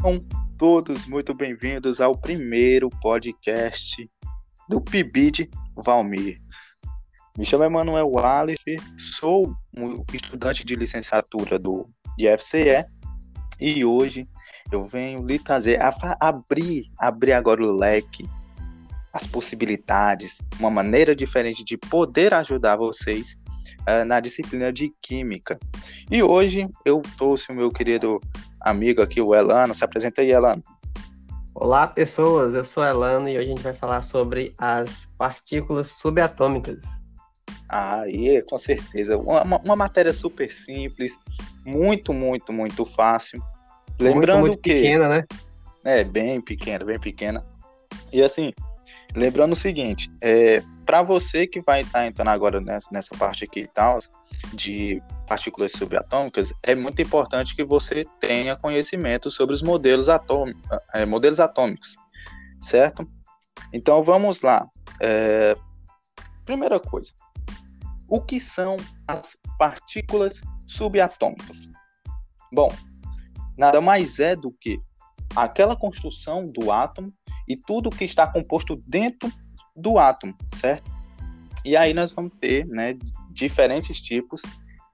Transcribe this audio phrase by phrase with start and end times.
[0.00, 0.24] Sejam
[0.56, 4.08] todos muito bem-vindos ao primeiro podcast
[4.68, 6.38] do PIBID Valmir.
[7.36, 8.62] Me chamo Emanuel Aleph,
[8.96, 12.86] sou um estudante de licenciatura do IFCE
[13.58, 14.28] e hoje
[14.70, 15.80] eu venho lhe trazer,
[16.20, 18.28] abrir, abrir agora o leque,
[19.12, 23.36] as possibilidades, uma maneira diferente de poder ajudar vocês
[23.80, 25.58] uh, na disciplina de Química.
[26.08, 28.20] E hoje eu trouxe o meu querido
[28.68, 29.74] amigo aqui, o Elano.
[29.74, 30.62] Se apresenta aí, Elano.
[31.54, 32.54] Olá, pessoas.
[32.54, 36.78] Eu sou Elano e hoje a gente vai falar sobre as partículas subatômicas.
[37.68, 39.18] Ah, e com certeza.
[39.18, 41.18] Uma, uma, matéria super simples,
[41.66, 43.42] muito, muito, muito fácil.
[44.00, 44.72] Lembrando muito, muito que.
[44.72, 45.24] pequena, né?
[45.84, 47.44] É, bem pequena, bem pequena.
[48.12, 48.52] E assim,
[49.14, 53.44] lembrando o seguinte: é, para você que vai estar tá entrando agora nessa, nessa parte
[53.44, 53.98] aqui e tal,
[54.54, 60.62] de partículas subatômicas, é muito importante que você tenha conhecimento sobre os modelos, atômicos,
[60.94, 61.96] é, modelos atômicos,
[62.60, 63.06] certo?
[63.72, 64.66] Então vamos lá.
[65.00, 65.54] É,
[66.44, 67.12] primeira coisa,
[68.08, 71.68] o que são as partículas subatômicas?
[72.52, 72.72] Bom,
[73.56, 74.80] nada mais é do que
[75.36, 77.12] aquela construção do átomo
[77.46, 79.30] e tudo que está composto dentro
[79.76, 80.90] do átomo, certo?
[81.64, 82.96] E aí nós vamos ter né,
[83.30, 84.40] diferentes tipos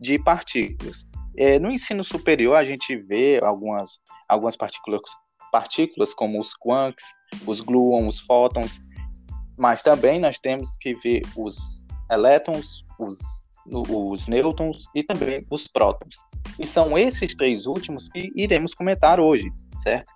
[0.01, 1.05] de partículas.
[1.37, 5.01] É, no ensino superior, a gente vê algumas, algumas partículas,
[5.51, 7.05] partículas como os quarks,
[7.47, 8.81] os gluons, os fótons,
[9.57, 13.19] mas também nós temos que ver os elétrons, os,
[13.67, 16.17] os nêutrons e também os prótons.
[16.59, 19.51] E são esses três últimos que iremos comentar hoje,
[19.83, 20.13] certo?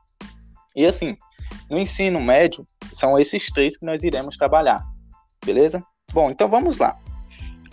[0.77, 1.17] E assim,
[1.69, 4.83] no ensino médio, são esses três que nós iremos trabalhar,
[5.45, 5.83] beleza?
[6.13, 6.99] Bom, então vamos lá.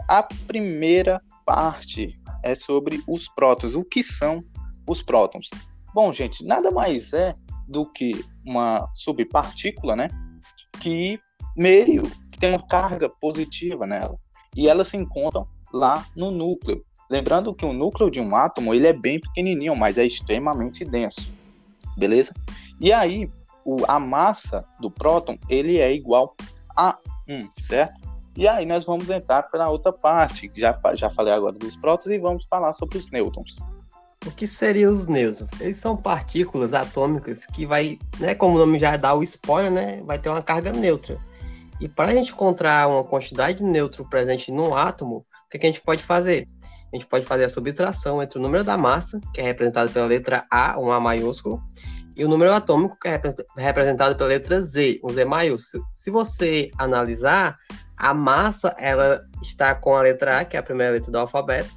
[0.07, 3.75] A primeira parte é sobre os prótons.
[3.75, 4.43] O que são
[4.88, 5.49] os prótons?
[5.93, 7.33] Bom, gente, nada mais é
[7.67, 10.09] do que uma subpartícula, né?
[10.81, 11.19] Que
[11.56, 14.17] meio que tem uma carga positiva nela.
[14.56, 16.83] E elas se encontram lá no núcleo.
[17.09, 21.31] Lembrando que o núcleo de um átomo ele é bem pequenininho, mas é extremamente denso.
[21.97, 22.33] Beleza?
[22.79, 23.29] E aí,
[23.63, 26.35] o, a massa do próton ele é igual
[26.75, 28.14] a 1, certo?
[28.35, 32.18] E aí nós vamos entrar para outra parte, já, já falei agora dos prótons e
[32.18, 33.57] vamos falar sobre os nêutrons.
[34.25, 35.51] O que seriam os nêutrons?
[35.62, 40.01] Eles são partículas atômicas que vai, né, como o nome já dá o spoiler, né,
[40.03, 41.18] vai ter uma carga neutra.
[41.79, 45.68] E para a gente encontrar uma quantidade de nêutron presente num átomo, o que, que
[45.68, 46.47] a gente pode fazer?
[46.91, 50.06] A gente pode fazer a subtração entre o número da massa, que é representado pela
[50.06, 51.62] letra A, um A maiúsculo,
[52.16, 53.22] e o número atômico, que é
[53.57, 55.85] representado pela letra Z, um Z maiúsculo.
[55.94, 57.57] Se você analisar,
[57.97, 61.69] a massa ela está com a letra A, que é a primeira letra do alfabeto,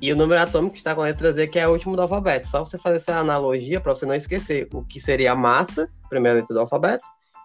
[0.00, 2.48] e o número atômico está com a letra Z, que é a última do alfabeto.
[2.48, 6.38] Só você fazer essa analogia para você não esquecer o que seria a massa, primeira
[6.38, 7.04] letra do alfabeto,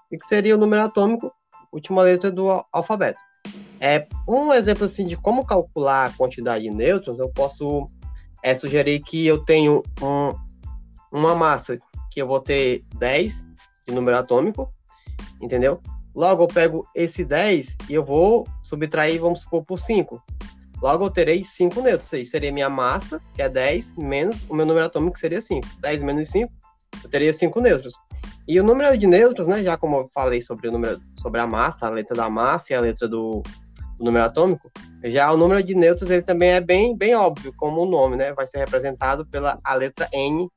[0.09, 1.33] e o que seria o número atômico,
[1.71, 3.19] última letra do alfabeto.
[3.79, 7.19] É um exemplo assim de como calcular a quantidade de nêutrons.
[7.19, 7.89] Eu posso
[8.41, 10.33] é, sugerir que eu tenho um,
[11.11, 11.77] uma massa
[12.09, 13.45] que eu vou ter 10
[13.85, 14.73] de número atômico,
[15.41, 15.81] entendeu?
[16.15, 20.23] Logo, eu pego esse 10 e eu vou subtrair, vamos supor, por 5.
[20.81, 22.13] Logo, eu terei 5 nêutrons.
[22.13, 25.67] Isso seria minha massa, que é 10, menos o meu número atômico, que seria 5.
[25.79, 26.51] 10 menos 5,
[27.03, 27.93] eu teria 5 nêutrons.
[28.47, 31.47] E o número de nêutrons, né, já como eu falei sobre, o número, sobre a
[31.47, 33.41] massa, a letra da massa e a letra do,
[33.97, 34.71] do número atômico,
[35.03, 38.33] já o número de nêutrons ele também é bem, bem óbvio, como o nome, né?
[38.33, 40.47] Vai ser representado pela a letra N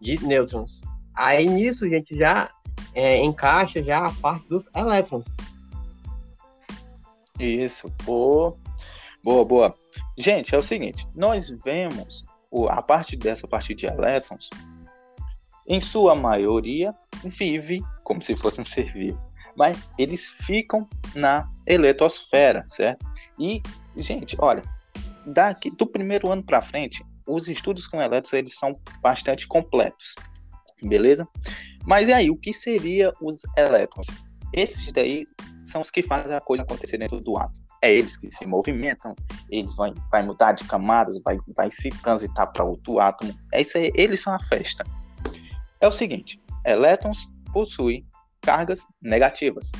[0.00, 0.80] de nêutrons.
[1.14, 2.50] Aí nisso gente já
[2.94, 5.24] é, encaixa já a parte dos elétrons.
[7.38, 8.56] Isso, boa,
[9.22, 9.74] boa, boa.
[10.16, 12.24] Gente, é o seguinte, nós vemos
[12.70, 14.48] a parte dessa parte de elétrons,
[15.66, 16.94] em sua maioria,
[17.24, 19.20] vive como se fosse um ser vivo,
[19.56, 23.04] mas eles ficam na eletrosfera, certo?
[23.38, 23.60] E,
[23.96, 24.62] gente, olha,
[25.26, 30.14] daqui do primeiro ano para frente, os estudos com elétrons eles são bastante completos
[30.88, 31.26] beleza?
[31.86, 34.06] Mas e aí, o que seria os elétrons?
[34.52, 35.26] Esses daí
[35.64, 37.64] são os que fazem a coisa acontecer dentro do átomo.
[37.82, 39.14] É eles que se movimentam,
[39.50, 43.34] eles vão vai mudar de camadas, vai, vai se transitar para outro átomo.
[43.52, 44.84] É isso aí, eles são a festa.
[45.80, 48.06] É o seguinte, elétrons possuem
[48.40, 49.70] cargas negativas,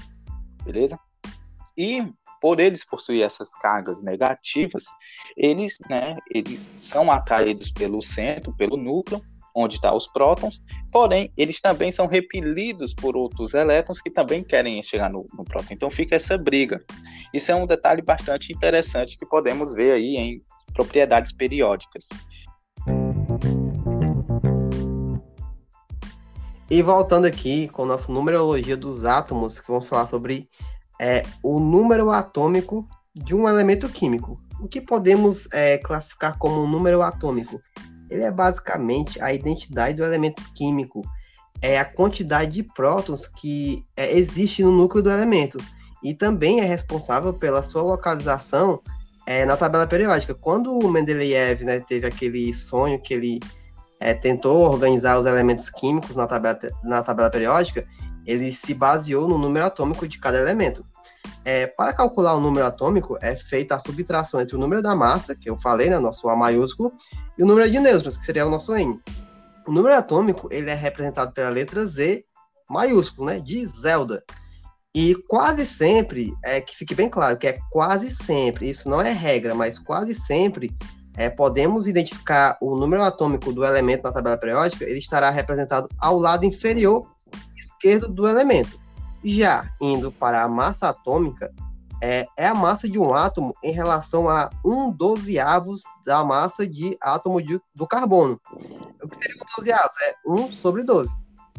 [0.64, 0.98] beleza?
[1.76, 2.06] E
[2.44, 4.84] por eles possuir essas cargas negativas,
[5.34, 9.22] eles, né, eles são atraídos pelo centro, pelo núcleo,
[9.54, 14.42] onde estão tá os prótons, porém, eles também são repelidos por outros elétrons que também
[14.42, 15.72] querem chegar no, no próton.
[15.72, 16.82] Então fica essa briga.
[17.32, 20.42] Isso é um detalhe bastante interessante que podemos ver aí em
[20.72, 22.08] propriedades periódicas.
[26.70, 30.48] E voltando aqui com nossa numerologia dos átomos, que vamos falar sobre
[31.00, 32.84] é, o número atômico
[33.14, 34.36] de um elemento químico.
[34.60, 37.60] O que podemos é, classificar como um número atômico?
[38.14, 41.05] Ele é basicamente a identidade do elemento químico,
[41.61, 45.58] é a quantidade de prótons que é, existe no núcleo do elemento
[46.00, 48.81] e também é responsável pela sua localização
[49.26, 50.32] é, na tabela periódica.
[50.32, 53.40] Quando o Mendeleev né, teve aquele sonho que ele
[53.99, 57.84] é, tentou organizar os elementos químicos na tabela, na tabela periódica,
[58.25, 60.84] ele se baseou no número atômico de cada elemento.
[61.44, 65.35] É, para calcular o número atômico, é feita a subtração entre o número da massa,
[65.35, 66.93] que eu falei, né, nosso A maiúsculo,
[67.37, 68.99] e o número de nêutrons, que seria o nosso N.
[69.67, 72.25] O número atômico ele é representado pela letra Z
[72.69, 74.23] maiúsculo, né, de Zelda.
[74.94, 79.11] E quase sempre, é que fique bem claro que é quase sempre, isso não é
[79.11, 80.71] regra, mas quase sempre
[81.17, 86.19] é, podemos identificar o número atômico do elemento na tabela periódica, ele estará representado ao
[86.19, 87.12] lado inferior
[87.56, 88.79] esquerdo do elemento.
[89.25, 91.53] Já indo para a massa atômica,
[92.03, 96.97] é, é a massa de um átomo em relação a um dozeavos da massa de
[97.00, 98.38] átomo de, do carbono.
[99.03, 99.97] O que seria um dozeavos?
[100.03, 101.11] É 1 sobre 12.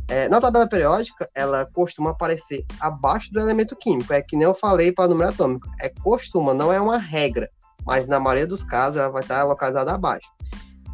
[0.07, 4.13] É, na tabela periódica, ela costuma aparecer abaixo do elemento químico.
[4.13, 5.67] É que nem eu falei para o número atômico.
[5.79, 7.49] É costuma, não é uma regra.
[7.83, 10.27] Mas na maioria dos casos, ela vai estar localizada abaixo.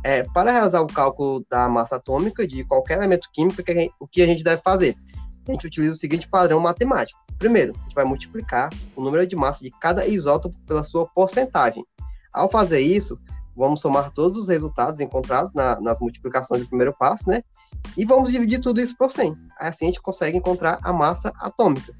[0.03, 4.07] É, para realizar o cálculo da massa atômica de qualquer elemento químico, que gente, o
[4.07, 4.95] que a gente deve fazer?
[5.47, 7.19] A gente utiliza o seguinte padrão matemático.
[7.37, 11.83] Primeiro, a gente vai multiplicar o número de massa de cada isótopo pela sua porcentagem.
[12.31, 13.19] Ao fazer isso,
[13.55, 17.43] vamos somar todos os resultados encontrados na, nas multiplicações do primeiro passo, né?
[17.97, 19.35] E vamos dividir tudo isso por 100.
[19.59, 21.93] Assim a gente consegue encontrar a massa atômica.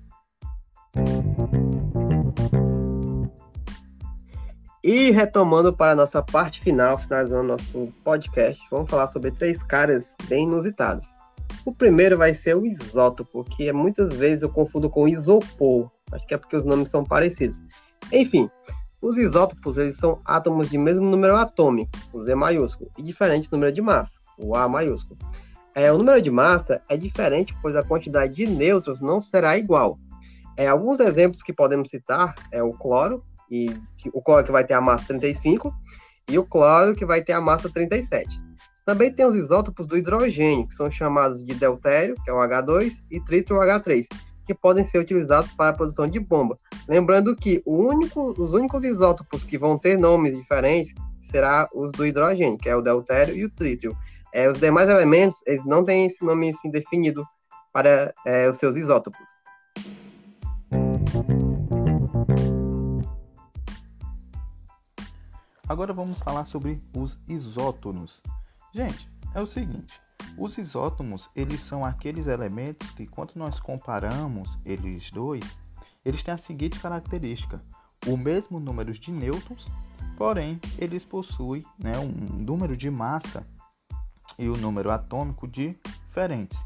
[4.84, 10.16] E retomando para a nossa parte final, finalizando nosso podcast, vamos falar sobre três caras
[10.28, 11.06] bem inusitados.
[11.66, 15.92] O primeiro vai ser o isótopo, que muitas vezes eu confundo com isopor.
[16.12, 17.62] Acho que é porque os nomes são parecidos.
[18.12, 18.50] Enfim,
[19.02, 23.72] os isótopos eles são átomos de mesmo número atômico, o Z maiúsculo, e diferente número
[23.72, 25.19] de massa, o A maiúsculo.
[25.74, 29.98] É, o número de massa é diferente, pois a quantidade de nêutrons não será igual.
[30.58, 33.75] É, alguns exemplos que podemos citar é o cloro, e
[34.13, 35.74] o cloro que vai ter a massa 35,
[36.30, 38.30] e o cloro que vai ter a massa 37.
[38.86, 42.94] Também tem os isótopos do hidrogênio, que são chamados de deutério, que é o H2,
[43.12, 44.07] e trítrio H3,
[44.45, 46.57] que podem ser utilizados para a produção de bomba.
[46.88, 52.57] Lembrando que único, os únicos isótopos que vão ter nomes diferentes será os do hidrogênio,
[52.57, 53.94] que é o deutério e o trítrio.
[54.33, 57.24] É, os demais elementos eles não têm esse nome assim, definido
[57.72, 59.42] para é, os seus isótopos.
[65.68, 68.22] Agora vamos falar sobre os isótonos.
[68.74, 70.02] Gente, é o seguinte,
[70.38, 75.44] os isótomos, eles são aqueles elementos que quando nós comparamos eles dois,
[76.06, 77.62] eles têm a seguinte característica:
[78.08, 79.68] o mesmo número de nêutrons,
[80.18, 83.46] porém eles possuem né, um número de massa
[84.40, 86.66] e o um número atômico diferentes,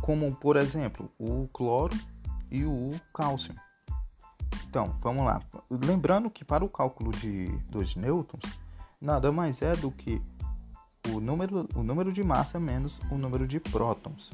[0.00, 1.96] como por exemplo o cloro
[2.48, 3.54] e o cálcio.
[4.68, 5.42] Então, vamos lá.
[5.68, 8.44] Lembrando que para o cálculo de dos nêutrons,
[9.00, 10.22] nada mais é do que
[11.10, 14.30] o número, o número de massa menos o número de prótons.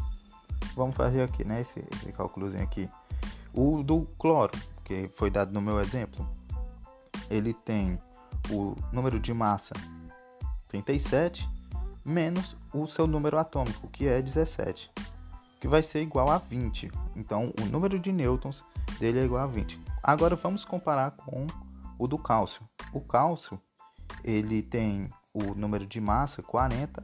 [0.74, 2.88] Vamos fazer aqui, né, esse, esse cálculozinho aqui.
[3.52, 4.52] O do cloro,
[4.84, 6.26] que foi dado no meu exemplo,
[7.28, 7.98] ele tem
[8.50, 9.74] o número de massa
[10.68, 11.48] 37
[12.04, 14.90] menos o seu número atômico, que é 17,
[15.60, 16.90] que vai ser igual a 20.
[17.14, 18.64] Então, o número de nêutrons
[18.98, 19.78] dele é igual a 20.
[20.02, 21.46] Agora vamos comparar com
[21.98, 22.62] o do cálcio.
[22.92, 23.60] O cálcio,
[24.24, 27.02] ele tem o número de massa, 40,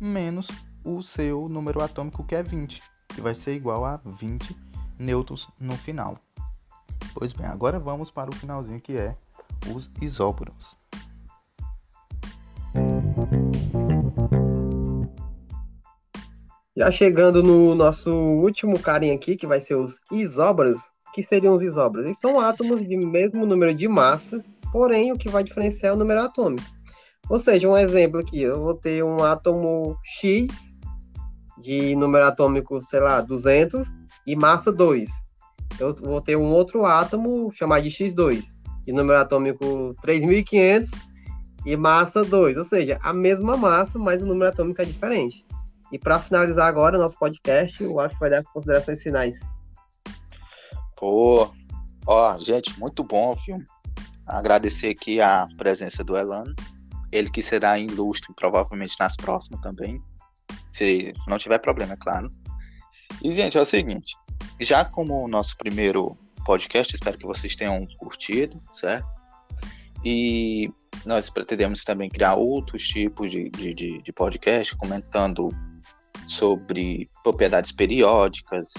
[0.00, 0.48] menos
[0.84, 4.56] o seu número atômico, que é 20, que vai ser igual a 20
[4.98, 6.18] nêutrons no final.
[7.14, 9.16] Pois bem, agora vamos para o finalzinho que é
[9.74, 10.76] os isóbaros.
[16.76, 20.78] Já chegando no nosso último carinha aqui, que vai ser os isóbaros.
[21.12, 22.06] que seriam os isóbaros?
[22.06, 24.36] Eles são átomos de mesmo número de massa,
[24.70, 26.62] porém o que vai diferenciar é o número atômico.
[27.30, 30.76] Ou seja, um exemplo aqui, eu vou ter um átomo X
[31.58, 33.88] de número atômico, sei lá, 200
[34.26, 35.08] e massa 2.
[35.78, 38.46] Eu vou ter um outro átomo chamado de X2,
[38.84, 40.90] de número atômico 3500
[41.64, 45.46] e massa 2, ou seja, a mesma massa, mas o número atômico é diferente.
[45.92, 49.38] E para finalizar agora o nosso podcast, o Atos vai dar as considerações finais.
[50.96, 51.48] Pô,
[52.04, 53.64] ó, gente, muito bom filme.
[54.26, 56.54] Agradecer aqui a presença do Elano
[57.12, 60.02] ele que será ilustre provavelmente nas próximas também.
[60.72, 62.30] Se não tiver problema, é claro.
[63.22, 64.16] E, gente, é o seguinte:
[64.60, 69.06] já como o nosso primeiro podcast, espero que vocês tenham curtido, certo?
[70.04, 70.72] E
[71.04, 75.48] nós pretendemos também criar outros tipos de, de, de, de podcast, comentando
[76.26, 78.72] sobre propriedades periódicas,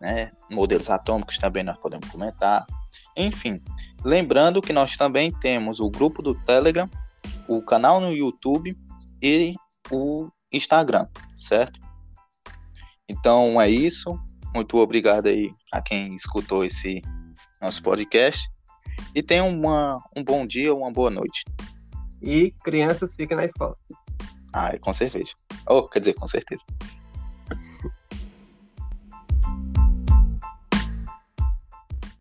[0.00, 0.32] né?
[0.50, 2.66] modelos atômicos também nós podemos comentar.
[3.16, 3.62] Enfim,
[4.04, 6.88] lembrando que nós também temos o grupo do Telegram,
[7.48, 8.76] o canal no YouTube
[9.22, 9.54] e
[9.90, 11.06] o Instagram,
[11.38, 11.80] certo?
[13.08, 14.18] Então é isso.
[14.54, 17.00] Muito obrigado aí a quem escutou esse
[17.60, 18.48] nosso podcast.
[19.14, 21.44] E tenham uma, um bom dia, uma boa noite.
[22.22, 23.74] E crianças fiquem na escola.
[24.52, 25.32] Ah, com certeza.
[25.68, 26.64] Oh, quer dizer, com certeza.